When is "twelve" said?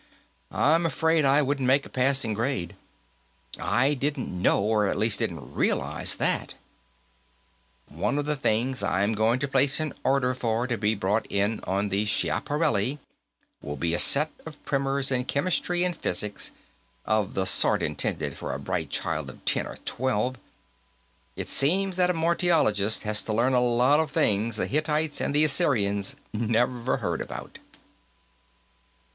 19.85-20.35